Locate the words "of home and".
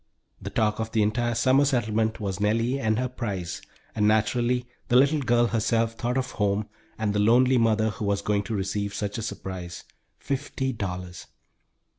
6.17-7.13